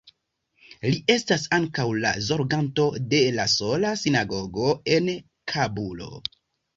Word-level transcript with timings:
Li 0.91 0.99
estas 1.15 1.41
ankaŭ 1.57 1.83
la 2.05 2.13
zorganto 2.29 2.85
de 3.11 3.19
la 3.35 3.45
sola 3.57 3.91
sinagogo 4.05 4.71
en 4.97 5.11
Kabulo. 5.53 6.09